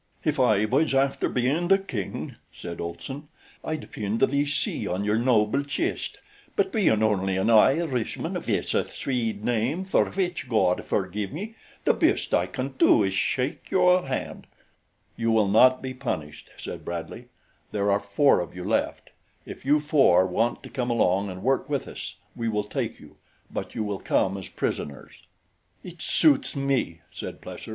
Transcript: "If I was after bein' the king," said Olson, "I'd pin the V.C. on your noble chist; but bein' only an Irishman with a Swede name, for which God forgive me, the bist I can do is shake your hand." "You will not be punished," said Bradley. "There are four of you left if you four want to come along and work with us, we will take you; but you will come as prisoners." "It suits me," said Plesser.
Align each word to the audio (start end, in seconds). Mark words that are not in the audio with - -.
"If 0.23 0.39
I 0.39 0.65
was 0.65 0.95
after 0.95 1.29
bein' 1.29 1.67
the 1.67 1.77
king," 1.77 2.35
said 2.51 2.81
Olson, 2.81 3.27
"I'd 3.63 3.91
pin 3.91 4.17
the 4.17 4.25
V.C. 4.25 4.87
on 4.87 5.03
your 5.05 5.19
noble 5.19 5.61
chist; 5.63 6.17
but 6.55 6.71
bein' 6.71 7.03
only 7.03 7.37
an 7.37 7.51
Irishman 7.51 8.33
with 8.33 8.49
a 8.49 8.83
Swede 8.89 9.45
name, 9.45 9.85
for 9.85 10.05
which 10.09 10.49
God 10.49 10.83
forgive 10.85 11.31
me, 11.31 11.53
the 11.85 11.93
bist 11.93 12.33
I 12.33 12.47
can 12.47 12.69
do 12.79 13.03
is 13.03 13.13
shake 13.13 13.69
your 13.69 14.07
hand." 14.07 14.47
"You 15.17 15.31
will 15.31 15.47
not 15.47 15.83
be 15.83 15.93
punished," 15.93 16.49
said 16.57 16.83
Bradley. 16.83 17.25
"There 17.71 17.91
are 17.91 17.99
four 17.99 18.39
of 18.39 18.55
you 18.55 18.63
left 18.63 19.11
if 19.45 19.65
you 19.65 19.79
four 19.79 20.25
want 20.25 20.63
to 20.63 20.69
come 20.69 20.89
along 20.89 21.29
and 21.29 21.43
work 21.43 21.69
with 21.69 21.87
us, 21.87 22.15
we 22.35 22.49
will 22.49 22.63
take 22.63 22.99
you; 22.99 23.17
but 23.51 23.75
you 23.75 23.83
will 23.83 23.99
come 23.99 24.35
as 24.35 24.47
prisoners." 24.49 25.21
"It 25.83 26.01
suits 26.01 26.55
me," 26.55 27.01
said 27.11 27.39
Plesser. 27.39 27.69